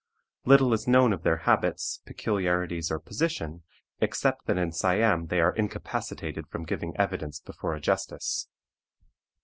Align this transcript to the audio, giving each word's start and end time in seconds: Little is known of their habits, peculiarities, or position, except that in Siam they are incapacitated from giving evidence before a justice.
Little 0.45 0.73
is 0.73 0.87
known 0.87 1.13
of 1.13 1.21
their 1.21 1.37
habits, 1.45 2.01
peculiarities, 2.07 2.89
or 2.89 2.97
position, 2.99 3.61
except 3.99 4.47
that 4.47 4.57
in 4.57 4.71
Siam 4.71 5.27
they 5.27 5.39
are 5.39 5.53
incapacitated 5.55 6.47
from 6.47 6.65
giving 6.65 6.97
evidence 6.97 7.39
before 7.39 7.75
a 7.75 7.79
justice. 7.79 8.47